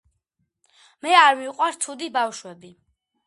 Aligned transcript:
მე 1.05 1.11
არ 1.17 1.37
მიყვარს 1.43 1.79
ცუდი 1.85 2.09
ბავშვები 2.17 2.73